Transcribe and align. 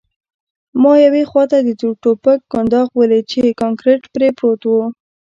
ما 0.81 0.93
یوې 1.05 1.23
خواته 1.29 1.57
د 1.63 1.69
ټوپک 2.03 2.39
کنداغ 2.53 2.87
ولید 2.99 3.25
چې 3.31 3.57
کانکریټ 3.61 4.01
پرې 4.13 4.27
پروت 4.37 4.61
و 4.67 4.71